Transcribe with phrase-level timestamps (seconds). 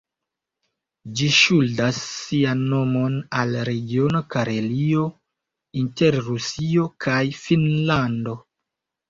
[1.17, 5.05] Ĝi ŝuldas sian nomon al la regiono Karelio
[5.83, 8.37] inter Rusio kaj Finnlando.